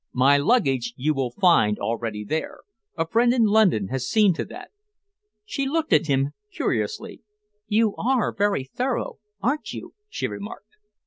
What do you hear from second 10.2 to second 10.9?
remarked.